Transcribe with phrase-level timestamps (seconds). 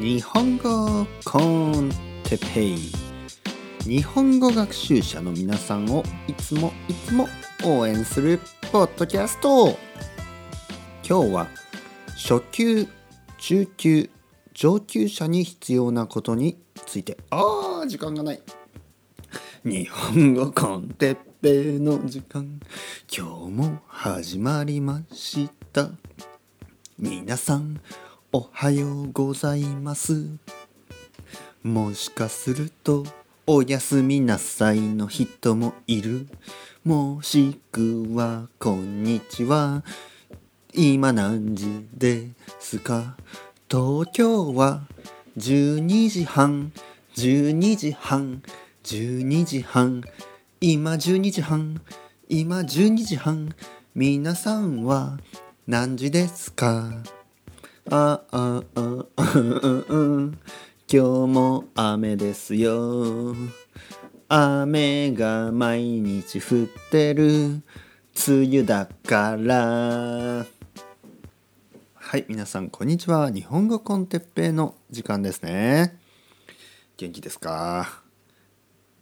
[0.00, 1.90] 日本語コン
[2.24, 2.78] テペイ。
[3.80, 7.26] 日本語学習者の皆さんをいつもいつも
[7.64, 8.38] 応援する
[8.70, 9.78] ポッドキャスト。
[11.08, 11.48] 今日は
[12.16, 12.86] 初級
[13.38, 14.10] 中級
[14.52, 17.16] 上級者に必要なことについて。
[17.30, 18.42] あー時間がない。
[19.64, 22.60] 日本語コンテッペイの時間。
[23.10, 25.90] 今日も始まりました。
[26.98, 27.80] 皆さん
[28.38, 30.28] おはようございます。
[31.64, 33.04] もしかすると
[33.48, 36.28] おやすみなさいの人もいる。
[36.84, 39.82] もしくはこんにちは。
[40.72, 42.28] 今何時で
[42.60, 43.16] すか？
[43.68, 44.82] 東京は
[45.36, 46.70] 12時半。
[47.16, 48.44] 12時半。
[48.84, 50.04] 12時半。
[50.60, 51.80] 今12時半。
[52.28, 53.52] 今12時半。
[53.96, 55.18] 皆さんは
[55.66, 57.02] 何時ですか？
[57.90, 60.36] あああああ今
[60.86, 63.34] 日も雨ですよ。
[64.28, 67.62] 雨が毎日降ってる。
[68.28, 70.44] 梅雨だから。
[71.94, 73.30] はい皆さんこんにちは。
[73.30, 75.98] 日本語コンテッペイの時間ですね。
[76.98, 78.02] 元気ですか？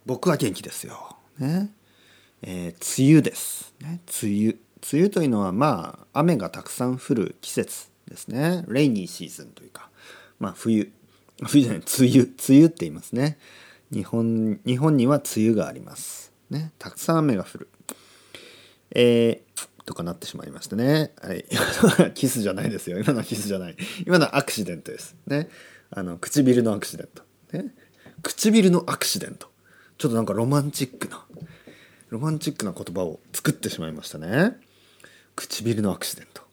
[0.05, 1.17] 僕は元気ですよ。
[1.39, 1.71] ね。
[2.41, 3.73] えー、梅雨です。
[3.81, 4.55] ね梅雨。
[4.93, 7.89] 梅雨というのはまあ雨がたくさん降る季節。
[8.09, 8.63] ですね。
[8.67, 9.89] レイニーシーズンというか
[10.39, 10.91] まあ冬。
[11.45, 12.21] 冬じゃない梅雨。
[12.21, 13.37] 梅雨って言いますね。
[13.91, 16.71] 日本日本には梅雨がありますね。
[16.79, 17.69] たくさん雨が降る。
[18.91, 21.11] えー、とかなってしまいましたね。
[21.21, 21.45] はい。
[22.13, 22.99] キスじゃないですよ。
[22.99, 23.75] 今のはキスじゃない。
[24.05, 25.49] 今のはアクシデントですね。
[25.89, 27.23] あの唇のアクシデント。
[27.53, 27.73] ね。
[28.21, 29.49] 唇のアクシデント。
[29.97, 31.25] ちょっとなんかロマンチックな。
[32.09, 34.57] ロマンチックな言葉を作ってしまいましたね。
[35.35, 36.46] 唇のアクシデント。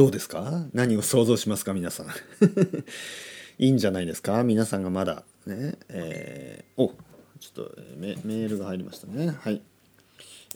[0.00, 0.64] どうですか？
[0.72, 1.74] 何を想像しますか？
[1.74, 2.06] 皆さん。
[3.62, 4.42] いいんじゃないですか？
[4.44, 6.94] 皆さんがまだねえー、お
[7.38, 9.28] ちょっとメールが入りましたね。
[9.28, 9.60] はい。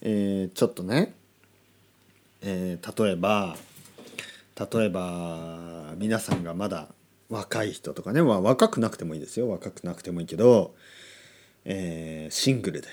[0.00, 1.12] えー、ちょっとね、
[2.40, 3.58] えー、例えば
[4.58, 6.88] 例えば皆さんがまだ
[7.28, 9.50] 若い人とかね、まあ、若くなくてもいいですよ。
[9.50, 10.74] 若くなくてもいいけど、
[11.66, 12.88] えー、シングルで、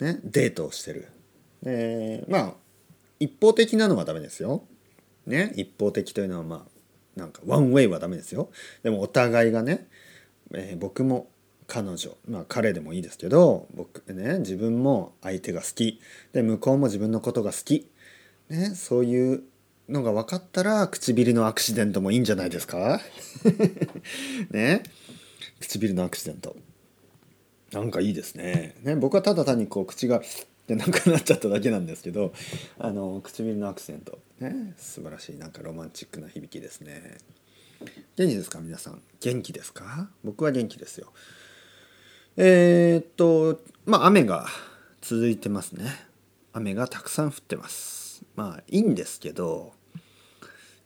[0.00, 1.06] ね、デートをしてる、
[1.64, 2.54] え、まあ
[3.20, 4.64] 一方的なのはダメですよ。
[5.26, 8.50] ね、一方的というのはまあなんかワンウェイはダメですよ。
[8.82, 9.86] でもお互いがね、
[10.52, 11.28] えー、僕も
[11.66, 16.00] 彼女まあ彼でもいいですけど僕ね自分も相手が好き。
[16.32, 17.88] で向こうも自分のことが好き、
[18.48, 19.42] ね、そういう
[19.88, 23.00] のが分かったら唇のアクシデントもいいんじゃないですか？
[24.50, 24.82] ね。
[25.60, 26.56] 唇のアクシデント。
[27.72, 28.74] なんかいいですね。
[28.82, 30.22] ね僕はただ単にこう口が
[30.76, 32.32] でなくなっちゃっただけなんですけど
[32.78, 34.18] あの唇のアクセント。
[34.40, 37.18] ね素晴らしいなんかロマンチックな響きですね。
[38.16, 39.02] 元気ですか皆さん。
[39.20, 40.08] 元気ですか？
[40.24, 41.12] 僕は元気ですよ。
[42.36, 44.46] えー、っとまあ雨が
[45.00, 45.84] 続いてますね。
[46.52, 48.24] 雨がたくさん降ってます。
[48.34, 49.74] まあいいんですけど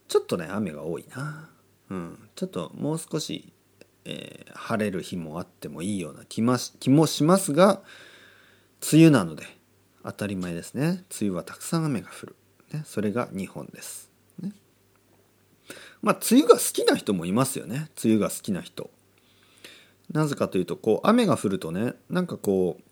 [0.08, 1.50] ちょっとね雨が多いな。
[1.90, 2.28] うん。
[2.34, 3.52] ちょっともう少し、
[4.04, 7.82] えー、晴れる日もあってもいいような気も気もしますが
[8.92, 9.44] 梅雨なので
[10.06, 11.04] 当たり前ですね。
[11.20, 12.36] 梅雨はたくさん雨が降る、
[12.72, 14.08] ね、それが日本です、
[14.40, 14.52] ね、
[16.00, 17.90] まあ梅雨が好きな人もいますよね。
[18.02, 18.90] 梅雨が好きな人。
[20.12, 22.82] なぜかというとこう雨が降るとねなんかこう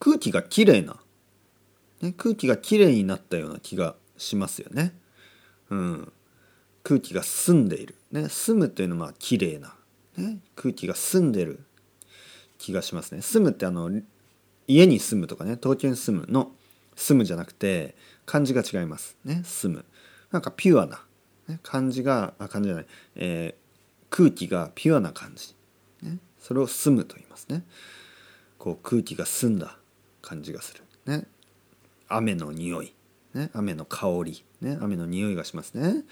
[0.00, 0.96] 空気がきれいな、
[2.00, 4.98] ね、空気がきれいになったような気がしますよね。
[5.70, 6.12] うん。
[6.82, 7.94] 空気が澄んでいる。
[8.10, 8.28] ね。
[8.28, 9.74] 澄むというのはきれいな、
[10.16, 11.60] ね、空気が澄んでる
[12.58, 13.22] 気がしますね。
[13.22, 13.90] 澄むってあの
[14.68, 16.52] 家に住むとかね東京に住むの
[16.94, 17.96] 住むじゃなくて
[18.26, 19.84] 漢字が違いますね住む。
[20.30, 21.02] なんかピュアな、
[21.48, 22.86] ね、漢字があ漢字じゃない、
[23.16, 25.54] えー、空気がピュアな感じ、
[26.02, 27.64] ね、それを住むと言いますね。
[28.58, 29.78] こう空気が澄んだ
[30.20, 31.26] 感じがするね。
[32.08, 32.94] 雨の匂い
[33.34, 36.04] ね雨の香りね雨の匂いがしますね。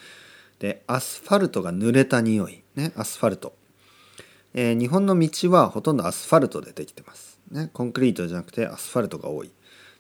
[0.58, 3.54] でアスファルトが濡れた匂いねアスファルト、
[4.54, 7.35] えー、日本の道はほとんどアスファルトでできてます。
[7.51, 9.51] ね、コンクリートじゃなくてアスファルトが多い。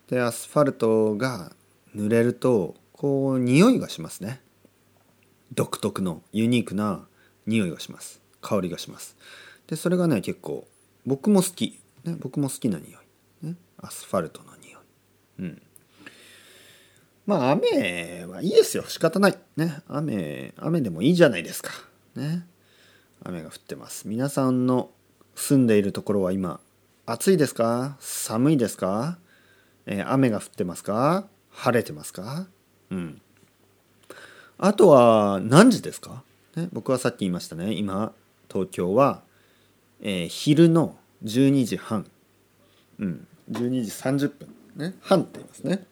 [0.08, 1.52] でアスファルトが
[1.94, 4.40] 濡れるとこう匂いがしますね。
[5.52, 7.06] 独特のユニークな
[7.46, 8.20] 匂いがします。
[8.40, 9.16] 香りがします。
[9.66, 10.66] でそれがね結構
[11.04, 12.88] 僕も好き、ね、僕も好きな匂
[13.42, 14.80] い、ね、アスファルトの匂い。
[15.40, 15.62] うん。
[17.26, 18.84] まあ雨はいいですよ。
[18.88, 19.38] 仕方ない。
[19.56, 21.70] ね雨雨でもいいじゃないですか。
[22.14, 22.46] ね
[23.24, 24.08] 雨が降ってます。
[24.08, 24.90] 皆さんの
[25.34, 26.60] 住んでいるところは今
[27.08, 27.96] 暑いですか？
[28.00, 29.16] 寒いですか、
[29.86, 31.28] えー、雨が降ってますか？
[31.50, 32.48] 晴れてますか？
[32.90, 33.22] うん。
[34.58, 36.24] あとは何時ですか？
[36.56, 37.74] ね、僕はさっき言いましたね。
[37.74, 38.12] 今
[38.50, 39.22] 東京は、
[40.00, 42.10] えー、昼の12時半、
[42.98, 44.48] うん、12時30分。
[44.74, 44.96] ね。
[45.00, 45.86] 半って言いますね。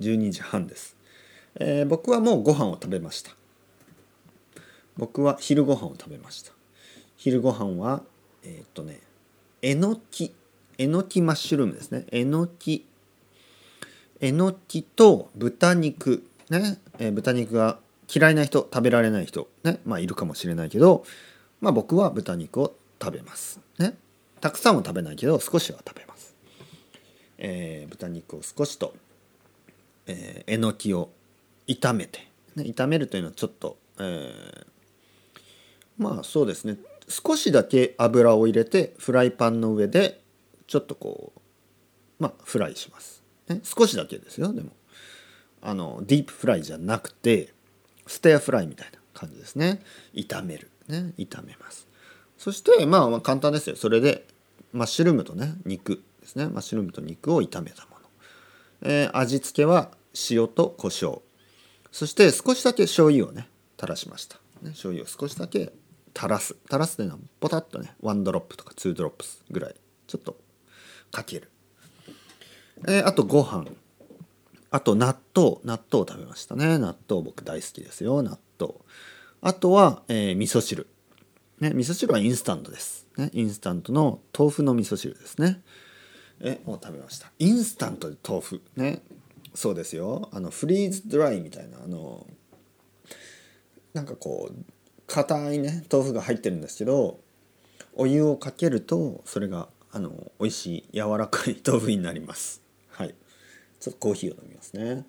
[0.00, 0.96] 12時半です、
[1.54, 3.30] えー、僕はもうご飯を食べました。
[4.96, 6.52] 僕は昼ご飯を食べました。
[7.16, 8.02] 昼ご飯は
[8.42, 8.98] えー、っとね
[9.62, 10.32] えのき
[10.76, 12.04] えのきマッシュルームですね。
[12.10, 12.84] えのき
[14.20, 17.78] えのきと豚肉ね、え、豚肉が
[18.14, 19.80] 嫌いな人食べられない人ね。
[19.86, 21.04] まあいるかもしれないけど
[21.60, 23.96] まあ僕は豚肉を食べますね。
[24.40, 26.34] たくさんは食べないけど少しは食べます、
[27.38, 28.92] えー、豚肉を少しと、
[30.06, 31.10] えー、えのきを
[31.68, 32.26] 炒めて、
[32.56, 34.66] ね、炒めるというのはちょっと、えー、
[35.96, 36.76] まあそうですね。
[37.08, 40.20] 少しだけ油を入れてフライパンの上で
[40.66, 44.52] ちょっとこうまあフライします、ね、少しだけですよ。
[44.52, 44.70] でも
[45.60, 47.52] あのディープフライじゃなくて
[48.06, 49.82] ステアフライみたいな感じですね。
[50.14, 50.70] 炒める。
[50.88, 51.86] ね炒めます。
[52.38, 53.76] そしてまあ簡単ですよ。
[53.76, 54.26] それで
[54.72, 56.48] マッシュルームとね肉ですね。
[56.48, 59.90] マッシュルームと肉を炒めたもの、えー、味付けは
[60.30, 61.20] 塩と胡椒。
[61.92, 63.48] そして少しだけ醤油をね
[63.78, 65.72] 垂らしました、ね、醤油を少しだけ
[66.16, 66.56] 垂らす。
[66.66, 69.74] 垂らすというのはポタッとね one drop とか two drops ぐらい
[70.06, 70.36] ちょっと
[71.10, 71.50] かける、
[72.86, 73.66] えー、あとご飯。
[74.70, 75.58] あと納豆。
[75.64, 76.78] 納豆を食べましたね。
[76.78, 78.22] 納豆僕大好きですよ。
[78.22, 78.74] 納豆。
[79.42, 80.86] あとは、えー、味噌汁。
[81.60, 85.62] ね味噌汁はインスタントです、ね、インスタントの豆腐の味噌汁ですね。
[86.40, 87.30] えもう食べました。
[87.38, 88.60] インスタントで豆腐。
[88.76, 89.02] ね
[89.54, 90.28] そうですよ。
[90.32, 92.26] あのフリーズドライみたいなあの
[93.92, 94.54] なんかこう
[95.12, 97.20] 硬いね豆腐が入ってるんですけど
[97.94, 102.62] お湯をかけるとそれがあの美味しい柔らかい 豆腐になります。
[102.88, 103.14] はい。
[103.78, 105.04] ちょっとコーヒーを飲みますね。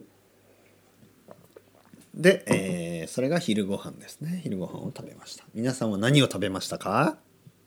[2.14, 4.42] で、えー、それが昼ご飯ですね。
[4.44, 5.46] 昼ご飯を食べました。
[5.54, 7.18] 皆さんは何を食べましたか？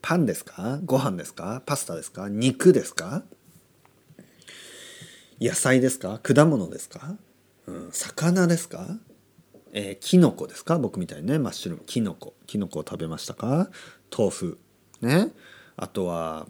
[0.03, 0.79] パンですか？
[0.85, 1.63] ご飯ですか？
[1.65, 2.29] パスタですか？
[2.29, 3.23] 肉ですか？
[5.41, 6.19] 野菜ですか？
[6.21, 7.17] 果物ですか、
[7.65, 8.99] うん、魚ですか？
[9.79, 10.79] えー、キノコですか？
[10.79, 11.85] 僕みたいにねマッシュルーム。
[11.85, 12.33] キノコ。
[12.47, 13.69] キノコを食べましたか？
[14.17, 14.57] 豆腐。
[15.01, 15.27] ね？
[15.75, 16.47] あとは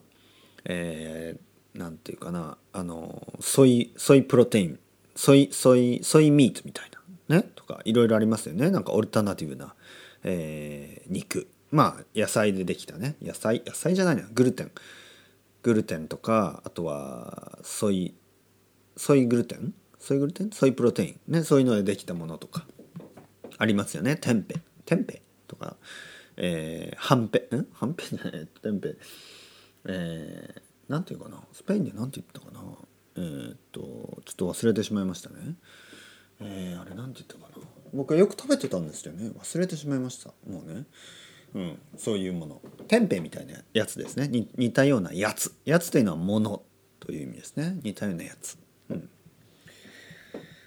[0.63, 2.57] えー、なんていうかな。
[2.71, 4.79] あのソイソイプロテイン。
[5.13, 6.91] ソイソイソイミートみたい
[7.27, 7.35] な。
[7.41, 7.43] ね？
[7.55, 8.71] とかいろいろありますよね。
[8.71, 9.75] なんかオルタナティブな、
[10.23, 11.49] えー、肉。
[11.69, 13.17] まあ野菜でできたね。
[13.21, 13.61] 野菜？
[13.65, 14.23] 野菜じゃないな。
[14.33, 14.71] グルテン。
[15.63, 18.15] グルテンとかあとはソイ
[18.95, 19.73] ソイグルテン？
[19.99, 20.51] ソイグルテン？
[20.51, 21.19] ソイプロテイン。
[21.27, 21.43] ね？
[21.43, 22.65] そういうのでできたものとか。
[23.57, 24.15] ありますよね。
[24.15, 24.55] テンペ
[24.85, 25.75] テンペとか、
[26.35, 27.67] えー、ハンペん？
[27.73, 28.47] ハンペじゃない？
[28.47, 28.95] テンペ
[29.85, 31.41] えー、なんていうかな？
[31.53, 32.61] スペインでなんて言ったかな？
[33.15, 33.81] えー、っと
[34.25, 35.35] ちょっと忘れてしまいましたね。
[36.39, 37.67] えー、あれなんて言ったかな？
[37.93, 39.31] 僕はよく食べてたんですよね。
[39.39, 40.33] 忘れてしまいました。
[40.49, 40.85] もうね。
[41.55, 41.79] うん。
[41.97, 42.61] そういうもの。
[42.87, 44.29] テンペみたいなやつですね。
[44.57, 45.55] 似たようなやつ。
[45.63, 46.61] やつというのはもの
[46.99, 47.79] という意味ですね。
[47.83, 48.57] 似たようなやつ、
[48.89, 49.09] うん、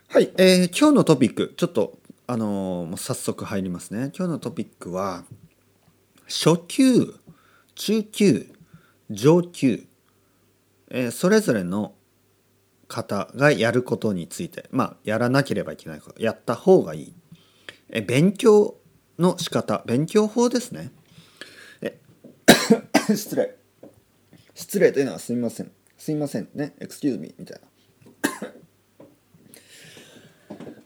[0.08, 1.52] はい、えー、今日のトピック。
[1.56, 1.98] ちょっと
[2.30, 4.12] あのー、早速入りますね。
[4.16, 5.24] 今日のトピックは
[6.28, 7.12] 初級
[7.74, 8.46] 中級
[9.10, 9.84] 上級、
[10.90, 11.94] えー、それぞれの
[12.86, 17.14] 方がやることについてまあやらなければいけないことやった方がいい、
[17.88, 18.76] え勉強
[19.18, 20.92] の仕方勉強法ですね。
[21.82, 21.99] え
[23.12, 23.56] 失礼。
[24.54, 25.72] 失礼というのはすみません。
[25.99, 26.76] すみませんね。
[26.78, 27.69] Excuse me みたいな。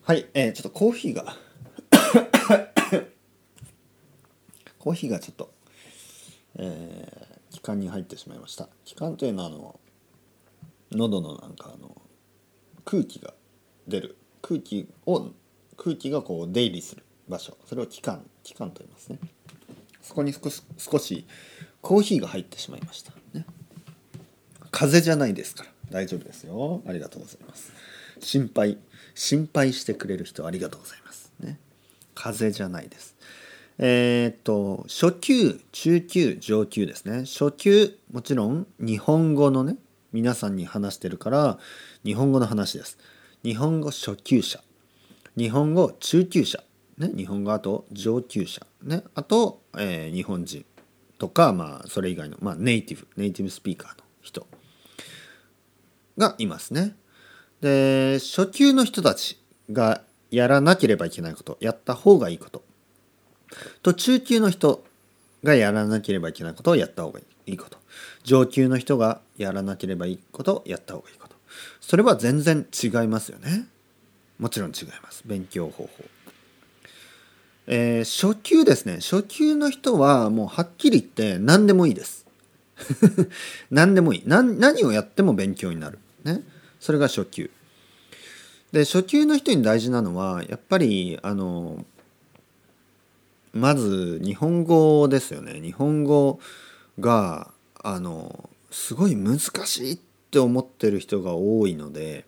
[0.07, 1.25] はい、えー、ちょっとコーヒーが。
[4.79, 5.51] コーヒーがちょっと、
[6.57, 8.69] えー、気管に入ってしまいました。
[8.85, 9.81] 気管というのはあの
[10.91, 12.03] 喉のなんかあの
[12.85, 13.33] 空気が
[13.89, 14.19] 出る。
[14.43, 15.31] 空気を
[15.79, 17.57] 空気がこう出入りする場所。
[17.65, 19.19] それを気管気管と言いますね。
[20.03, 21.27] そこに少し少し
[21.81, 23.15] コーヒーが入ってしまいました。
[23.33, 23.47] ね。
[24.71, 25.71] 風邪じゃないですから。
[25.89, 26.83] 大丈夫ですよ。
[26.87, 27.73] ありがとうございます。
[28.21, 28.79] 心配
[29.15, 31.33] 心配してくれる人ありがとうございます。
[31.41, 31.59] ね。
[32.15, 33.17] 風邪じゃないです。
[33.79, 37.25] えー、っと初級中級上級ですね。
[37.25, 39.77] 初級もちろん日本語のね
[40.13, 41.59] 皆さんに話してるから
[42.05, 42.99] 日本語の話です。
[43.43, 44.61] 日本語初級者。
[45.37, 46.63] 日本語中級者。
[46.99, 47.11] ね。
[47.17, 48.67] 日本語あと上級者。
[48.83, 49.05] ね。
[49.15, 50.65] あと、えー、日本人
[51.19, 54.47] とかまあそれ以外の、まあ、ネイティブネイティブスピーカーの人
[56.19, 56.95] がいますね。
[57.65, 59.41] で初級の人たち
[59.73, 62.63] がやらなければいけないことやった方がいいこと。
[63.83, 64.85] と中級の人
[65.43, 67.79] がやらなければいけないことをやった方がいいこと。
[68.23, 71.37] 上級の人がやらなければいいことをやった方がいいこと。
[71.81, 73.67] それは全然違いますよね。
[74.39, 75.23] もちろん違います。
[75.25, 75.91] 勉強方法。
[77.67, 78.97] えー、初級ですね。
[78.97, 82.27] 初級の人はもうはっきり言って何でもいいです。
[83.71, 84.23] 何でもいい。
[84.27, 85.99] 何何をやっても勉強になる。
[86.25, 86.43] ね。
[86.85, 87.51] それが初級。
[88.71, 91.83] で初級の人に大事なのはやっぱりあの
[93.55, 95.63] まず日本語ですよね。
[95.63, 96.41] 日本語
[97.01, 97.51] が
[97.83, 99.99] あのすごい難しいっ
[100.31, 102.27] て思ってる人が多いので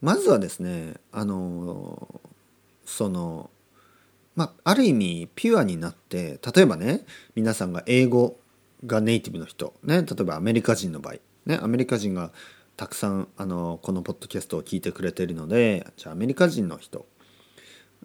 [0.00, 2.20] まずはですねあの
[2.84, 3.50] その
[4.36, 7.04] まあある意味ピュアになって例えばね
[7.34, 8.38] 皆さんが英語
[8.86, 11.14] がネイティブの人ね例えばアメリカ人の場合
[11.46, 12.30] ねアメリカ人が
[12.76, 17.06] たくさんあのこのポッドキャストを聞いてくれているのでじゃあアメリカ人の人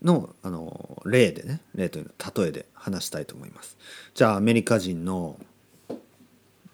[0.02, 3.78] のあの例でね例というの例えで話したいと思います。
[4.14, 5.38] じゃあアメリカ人の、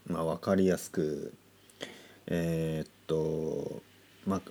[0.05, 1.33] まあ、分かりやすく
[2.27, 3.81] えー、っと、
[4.25, 4.41] まあ、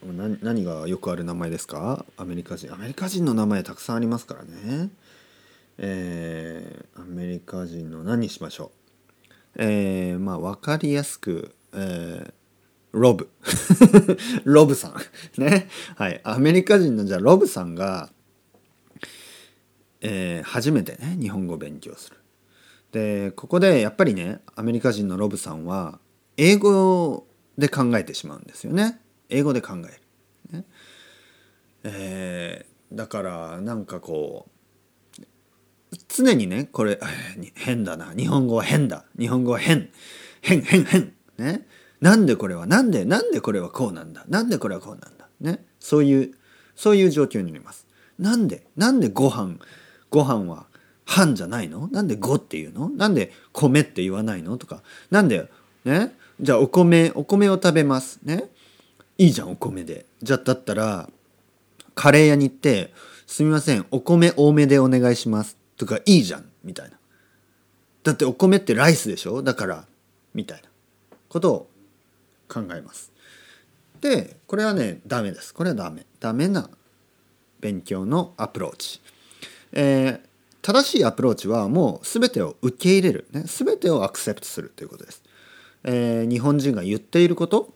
[0.43, 2.05] 何がよくある名前ですか？
[2.17, 4.91] アメリカ人アメリカ人の名前たくさんありますからね。
[5.79, 8.73] えー、アメリカ人の何にしましょ
[9.57, 9.63] う？
[9.63, 12.33] えー、まあ分かりやすく、えー、
[12.99, 13.31] ロブ。
[14.45, 15.41] ロブさん。
[15.41, 15.69] ね。
[15.97, 16.21] はい。
[16.25, 18.11] アメリカ人のじゃあロブさんが
[20.09, 22.17] えー、初めてね日本語を勉強する。
[22.93, 25.99] でここでやっぱりねアメリカ人のロブさんは
[26.37, 27.27] 英語
[27.59, 29.01] で考えてしまうんですよね。
[29.29, 30.59] 英語で考える。
[30.59, 30.65] ね。
[31.83, 34.47] えー、だからなんかこ
[35.19, 35.23] う
[36.09, 37.01] 常にねこれ
[37.55, 38.13] 変だな。
[38.17, 39.07] 日本語は変だ。
[39.19, 39.91] 日本語は変。
[40.41, 41.15] 変変変。
[41.39, 41.67] ね。
[42.01, 42.67] なんでこれは？
[42.67, 43.05] なんで？
[43.05, 44.25] なんでこれはこうなんだ？
[44.29, 45.29] なんでこれはこうなんだ？
[45.41, 45.65] ね？
[45.81, 46.35] そういう
[46.75, 47.87] そういう状況になります。
[48.19, 48.67] なんで？
[48.77, 49.59] なんでご飯？
[50.11, 50.67] ご飯は
[51.07, 51.89] 飯じゃないの？
[51.89, 52.89] なんでごっていうの？
[52.91, 54.59] なんで米って言わないの？
[54.59, 54.83] とか。
[55.11, 55.51] なんで？
[55.85, 56.15] ね？
[56.41, 58.21] じゃあお米お米を食べます。
[58.23, 58.51] ね？
[59.19, 60.05] いいじゃんお米で。
[60.23, 61.09] じゃあだったら
[61.95, 62.93] カレー屋に行って
[63.27, 66.99] 「すみませんお米多めでお願いします」とかいいじゃんみたいな。
[68.03, 69.43] だってお米ってライスでしょ？
[69.43, 69.87] だから
[70.35, 70.69] みたいな
[71.31, 71.71] ことを
[72.49, 73.13] 考えます。
[74.01, 75.55] でこれはねダメです。
[75.55, 76.07] これはダメ。
[76.21, 76.69] ダメな
[77.61, 79.01] 勉強のアプローチ。
[79.73, 80.21] えー、
[80.63, 85.23] 正しいアプローチはもう全てを受け入れる、ね、全てをアクセプトするということです。
[85.85, 87.73] えー、日本人が言っていること、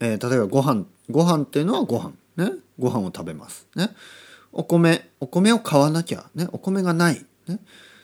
[0.00, 2.12] えー、例えばご飯ご飯っていうのはご飯。
[2.36, 3.66] ねご飯を食べます。
[3.74, 3.90] ね。
[4.52, 6.26] お米お米を買わなきゃ。
[6.34, 7.24] ねお米がない。
[7.46, 7.60] ね。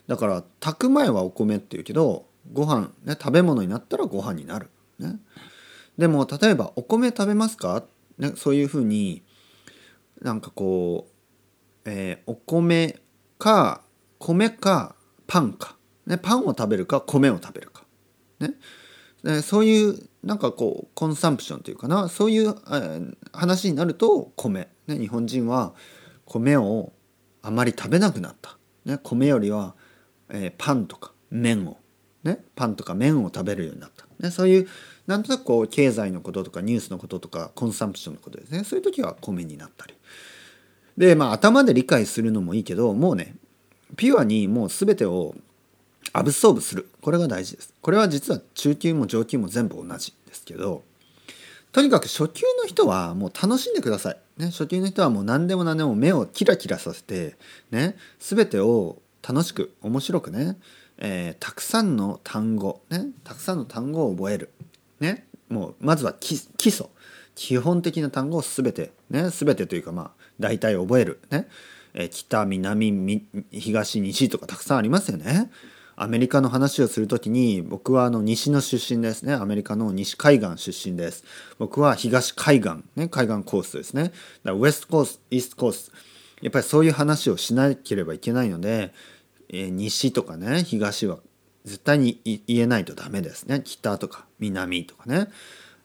[0.07, 4.69] だから炊く前はお米っていうけどご飯ね食べ物になったらご飯になる。
[4.99, 5.19] ね。
[5.99, 7.85] でも例えばお米食べますか？
[8.19, 9.23] ねそういうふうに
[10.21, 11.13] なんかこう
[11.85, 13.01] えー、お米
[13.39, 13.83] か
[14.21, 14.95] 米か
[15.27, 17.83] パンか、ね、パンを食べるか米を食べるか、
[18.39, 18.55] ね、
[19.25, 22.09] でそういうなんかこうコンサンプションというかな。
[22.09, 25.75] そういう、えー、話になると米、ね、日本人は
[26.25, 26.93] 米を
[27.43, 29.75] あまり食べなくなった、ね、米よりは、
[30.29, 31.79] えー、パンとか麺を、
[32.25, 34.69] ね、パンとか麺を食べるようになった、ね、そういう
[35.07, 38.65] なんとなくこう経済のこととかニュースのこととかコンサンプションのことですね。
[38.65, 39.95] そういう時は米になったり。
[40.97, 43.35] でまあ頭で理解するのもいいけどもうね
[43.97, 45.35] ピュアにもう全てを
[46.13, 46.89] アブソーブする。
[47.01, 47.75] これが大事です。
[47.81, 50.85] これは実は中級も上級も全部同じですけど
[51.73, 57.37] とにかく初級の人はもう楽しんでください、ね、初級の人はもう何でも何でも目をキラキラさせて
[57.71, 60.59] ね全てを楽しく面白くね、
[60.99, 64.51] えー、たくさんの単語ねたくさんの単語を覚える。
[65.01, 66.87] ねもうまずは基礎。
[67.35, 71.21] 基本的な単語を全てね全てというかまあ大体覚える。
[71.31, 71.49] ね、
[71.95, 75.51] え北南東西とかたくさんありますよね。
[75.95, 79.35] アメリカの話をするときに僕はあの西の出身ですね。
[79.35, 81.25] アメリカの西海岸出身です。
[81.59, 84.05] 僕は東海岸ね海岸コースですね。
[84.05, 85.93] だからウエストコースイーストコース
[86.43, 88.93] やっぱりそういう話をしなければいけないので、
[89.53, 91.19] えー、西とかね東は
[91.65, 93.63] 絶対に言えないとダメですね。
[93.65, 95.29] 北とか南とかね、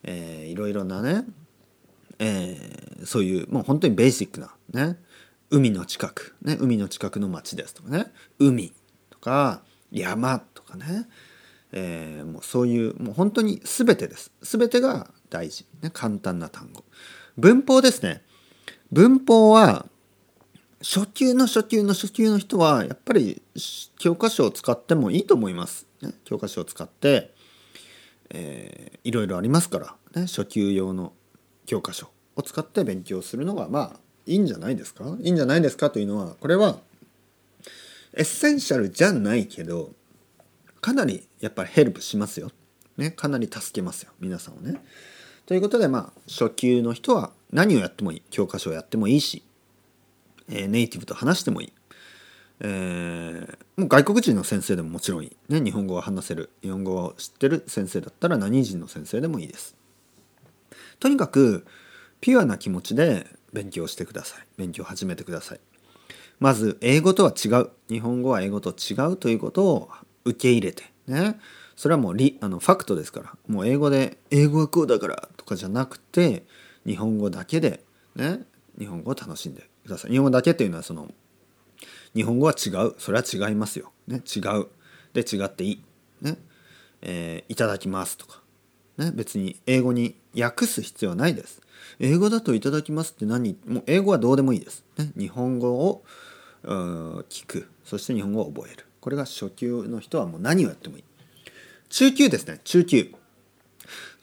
[0.02, 1.24] えー、いろいろなね
[2.20, 4.96] えー、そういうもう本当にベーシックなね
[5.50, 8.06] 海の近く、ね、海の近くの町ですとかね。
[8.38, 8.72] 海
[9.10, 11.08] とか山とかね、
[11.72, 14.30] えー、もうそういうもう本当に全てです。
[14.42, 16.84] 全てが大事、ね、簡単な単語。
[17.38, 18.22] 文法ですね。
[18.92, 19.86] 文法は
[20.80, 23.42] 初級の初級の初級の人はやっぱり
[23.98, 27.34] 教科書を使ってもいいと思います、ね、教科書を使って、
[28.30, 31.12] えー、いろいろありますから、ね、初級用の
[31.66, 35.16] 教科書を使って勉強するのがまあいいんじゃないですか？
[35.20, 36.78] いいんじゃないですかというのはこれは
[38.14, 39.92] essential じゃないけど
[40.80, 42.52] かなりやっぱりヘルプしますよ。
[42.96, 44.12] ね、かなり助けますよ。
[44.20, 44.82] 皆さんをね。
[45.46, 48.22] ということでまあ初級の人は何をやってもいい？
[48.30, 49.42] 教科書をやってもいいし、
[50.50, 51.72] え、ネイティブと話してもいい、
[52.60, 56.50] えーもう外国人の先生でももちろんいい、ね、日本語を話せる。
[56.62, 59.76] 日本語を知ってる先生だったら何人の先生でもいいです。
[60.98, 61.64] とにかく
[62.20, 64.46] ピュアな気持ちで勉強してください。
[64.56, 65.60] 勉強を始めてください。
[66.40, 67.70] まず英語とは違う。
[67.88, 69.90] 日本語は英語と違うということを
[70.24, 70.82] 受け入れて。
[71.06, 71.38] ね。
[71.76, 73.32] それはもうリあのファクトですから。
[73.46, 76.42] もう英語で英語はこうだからとかじゃなくて
[76.84, 77.84] 日本語だけで
[78.16, 78.40] ね。
[78.76, 79.68] 日本語を楽しんで。
[79.88, 80.10] ください。
[80.12, 81.12] 日本語だけっていうのはその
[82.14, 82.94] 日本語は違う。
[82.98, 84.68] それは違いますよ、ね、違う。
[85.12, 85.84] で違っていい、
[86.22, 86.36] ね。
[87.02, 88.40] えーいただきますとか、
[88.98, 91.60] ね、別に英語に訳す必要はないです。
[91.98, 93.56] 英語だといただきますって何？
[93.66, 96.04] もう英語はどうでもいいです、ね、日本語を
[96.64, 97.68] 聞く。
[97.84, 98.84] そして日本語を覚える。
[99.00, 101.04] これが初級の人はもう何をやってもいい。
[101.88, 102.60] 中級ですね。
[102.64, 103.14] 中級。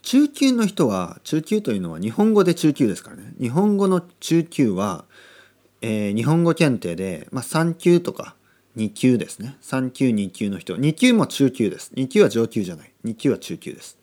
[0.03, 3.33] 中級の人は中級というのは日本語で中級ですからね。
[3.39, 5.05] 日本語の中級は、
[5.81, 8.35] えー日本語検定で、まあ、3級とか
[8.77, 9.57] 2級ですね。
[9.61, 10.75] 3級2級の人。
[10.75, 11.91] 2級も中級です。
[11.95, 12.91] 2級は上級じゃない。
[13.05, 13.97] 2級は中級です。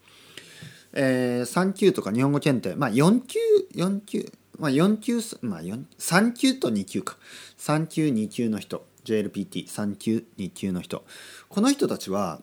[0.95, 2.76] えー、3級とか日本語検定。
[2.76, 3.38] まあ4級
[3.75, 4.33] 4級。
[4.59, 7.17] まあ4級まあ4 3級と2級か。
[7.59, 8.87] 3級2級の人。
[9.05, 11.05] JLPT3 級2級の人。
[11.49, 12.41] この人たちは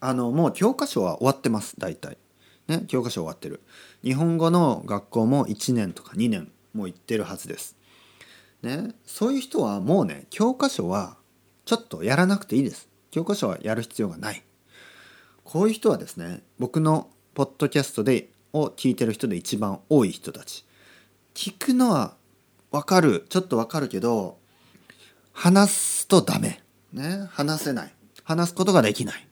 [0.00, 1.74] あのもう教科書は終わってます。
[1.78, 2.18] 大体。
[2.68, 2.84] ね。
[2.86, 3.60] 教科書終わってる。
[4.02, 7.79] 日本語の学校も1年とか2年もう行ってるはずです。
[8.62, 8.94] ね。
[9.06, 11.16] そういう人はもうね教科書は
[11.64, 12.88] ちょっとやらなくていいです。
[13.10, 14.42] 教科書はやる必要がない。
[15.44, 20.64] こういう人はですね僕のポッドキャストでを聞いてる人で一番多い人たち。
[21.34, 22.14] 聞くのは
[22.70, 24.38] わかるちょっとわかるけど
[25.32, 26.62] 話すとダメ。
[26.92, 27.28] ね。
[27.30, 27.94] 話せない。
[28.24, 29.26] 話すことができない。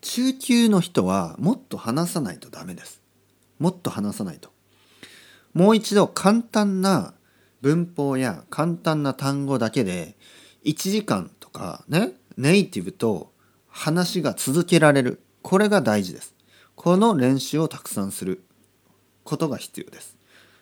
[0.00, 3.00] 中級の人はもっと話さないとダメです。
[3.58, 4.50] もっと話さないと。
[5.52, 7.14] もう一度簡単な
[7.60, 10.16] 文法や簡単な単語だけで
[10.64, 13.32] 1時間とかねネイティブと
[13.68, 15.20] 話が続けられる。
[15.42, 16.34] これが大事です。
[16.74, 18.42] この練習をたくさんする
[19.24, 20.16] ことが必要です。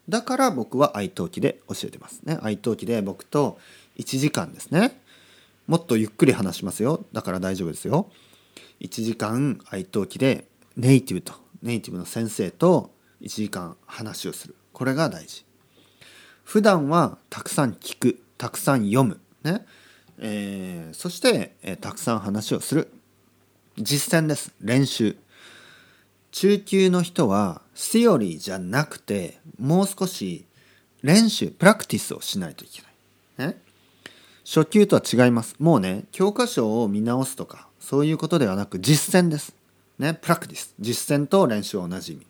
[0.08, 2.22] だから僕は愛登記で教えてます。
[2.24, 3.58] ね愛登記で僕と
[3.96, 5.00] 1時間ですね。
[5.66, 7.04] もっとゆっくり話しますよ。
[7.12, 8.10] だから大丈夫ですよ。
[8.80, 12.90] 1時間愛登記でネイティブとネイティブの先生と
[13.22, 14.54] 1時間話をする。
[14.72, 15.44] これが大事。
[16.44, 19.64] 普段はたくさん聞くたくさん読むね。
[20.18, 22.90] えーそして、えーたくさん話をする。
[23.76, 25.16] 実践です練習。
[26.30, 30.44] 中級の人はシオリーじゃなくてもう少し
[31.02, 32.82] 練習プラクティスをしないといけ
[33.38, 33.60] ない、ね、
[34.44, 35.54] 初級とは違います。
[35.58, 39.54] もうね教科書を見直すとかそういうことではなく実践です。
[39.98, 40.74] ねプラクティス。
[40.80, 42.26] 実践と練習は同じ意味。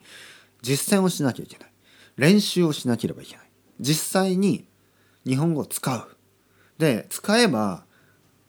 [0.61, 1.71] 実践をしなきゃいけない。
[2.17, 3.44] 練習をしなければいけない。
[3.85, 4.65] 実際に
[5.27, 6.09] 日本語を使う。
[6.79, 7.85] で使えば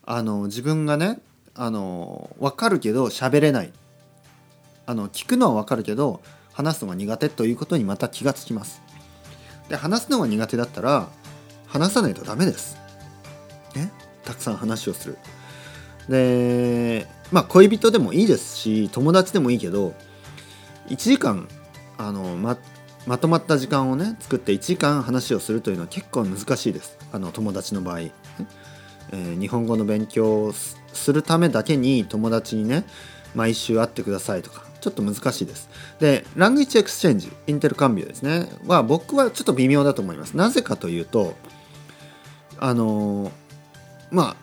[0.06, 1.20] あの自分がね
[1.54, 3.74] あの分かるけど喋れない。
[4.88, 6.22] あの聞くのは分かるけど
[6.54, 8.82] 話すのが苦手ということにまた気がつきます。
[9.68, 11.10] で話すのが苦手だったら
[11.68, 12.78] 話さないとダメです。
[13.76, 13.92] ね？
[14.24, 15.18] たくさん話をする。
[16.08, 19.94] でまあ恋人でもいいですし友達でもいいけど
[20.88, 21.50] 1時間
[21.98, 22.36] あの
[23.06, 26.98] まとまった時間をね作って1時間話をするというのは結構難しいです。
[27.12, 32.84] あの友達の場合、えー日本語の勉強をするためだけに友達にね
[33.36, 35.70] 毎週会ってくださいとかちょっと難しいです。
[36.00, 38.50] で language exchange intercambio ですね。
[38.66, 40.36] は僕はちょっと微妙だと思います。
[40.36, 41.36] なぜかというと
[42.60, 43.32] あのー
[44.12, 44.36] まあ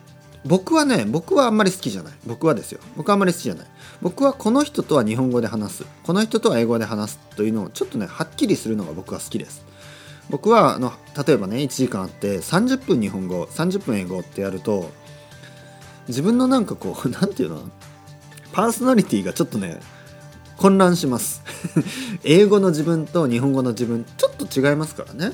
[0.45, 2.13] 僕はね僕はあんまり好きじゃない。
[2.27, 2.81] 僕はですよ。
[2.97, 3.67] 僕はあんまり好きじゃない。
[4.03, 5.87] 僕はこの人とは日本語で話す。
[6.03, 9.65] この人とは英語で話すというのをちょっとねはっきりするのが僕は好きです。
[10.29, 10.93] 僕はあの
[11.25, 14.91] 例えばね1時間あって30分日本語30分英語ってやると
[16.09, 17.63] 自分のなんかこう なんていうの？
[18.53, 19.79] パーソナリティがちょっとね
[20.57, 21.45] 混乱します。
[22.25, 25.33] 英語の自分と日本語の自分ちょっと違いますからね。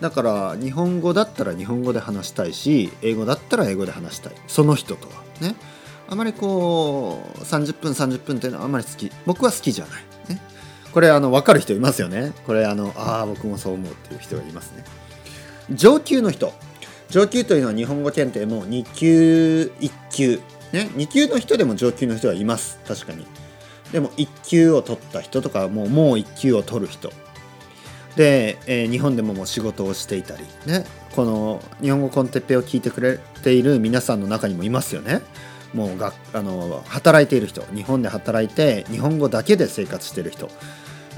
[0.00, 4.32] だから日本語だったら日本語で話したいし英語だったら英語で話したい。
[4.46, 5.56] その人とはね。
[6.08, 9.10] あまりこう30分30分っていうのはあまり好き。
[9.24, 10.04] 僕は好きじゃない。
[10.28, 10.40] ね。
[10.92, 12.32] これあの分かる人いますよね。
[12.46, 14.84] これあのああ僕もそう思うっていう人がいますね。
[15.70, 16.52] 上級の人。
[17.08, 20.40] 上級というのは日本語検定も2級1級。
[20.72, 20.90] ね。
[20.94, 22.78] 2級の人でも上級の人はいます。
[22.86, 23.26] 確かに。
[23.92, 27.12] でも1級を取った人とかもうもう1級を取る人。
[28.16, 30.44] で、えー日本でももう仕事をしていたり。
[30.66, 30.84] ね。
[31.14, 35.22] この日本語コンテッペを聞いてくれている皆さんの中にもいますよね。
[35.76, 40.48] もうがあの働いている人日本で働いて日本語だけで生活してる人、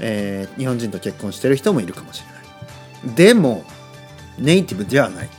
[0.01, 3.15] えー日本人と結婚してる人もいるかもしれない。
[3.15, 3.63] でも
[4.37, 5.29] ネイティブではない。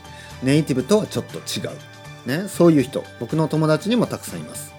[0.42, 4.72] ネイティブとはちょっと違う、ね、そういう人僕の友達にもたくさんいます、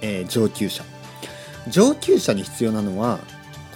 [0.00, 0.82] えー上級者。
[1.68, 3.20] 上級者に必要なのは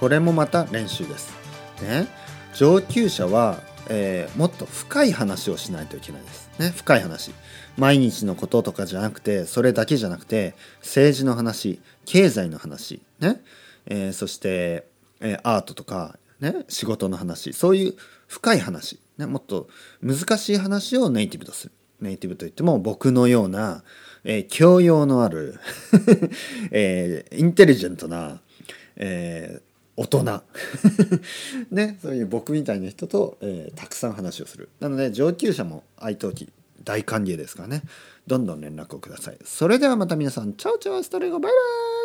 [0.00, 1.32] これもまた練習です、
[1.80, 2.08] ね、
[2.54, 7.32] 上級者は、えーもっと深い話をしないといけないです、ね、深い話。
[7.76, 13.00] 毎日のこととかじゃなくてそれだけじゃなくて政治の話経済の話。
[13.20, 13.40] ね、
[13.86, 14.86] えーそして、
[15.20, 17.52] えーアートとか、ね、仕事の話。
[17.52, 17.94] そういう
[18.26, 19.68] 深い話、ね、もっと
[20.02, 21.72] 難しい話をネイティブとする。
[22.00, 23.82] ネイティブといっても僕のような、
[24.24, 25.58] えー教養のある、
[26.70, 28.40] えーインテリジェントな、
[28.96, 29.67] えー
[30.00, 30.42] 大人。
[31.72, 34.68] ねそういう僕みたいな人と、えーたくさん話をする。
[34.80, 36.48] なので上級者も愛登記
[36.84, 37.82] 大歓迎ですからね。
[38.26, 39.38] どんどん連絡をください。
[39.44, 41.56] それではまた皆さんチャオチャオストレゴバイバ
[41.96, 41.97] イ！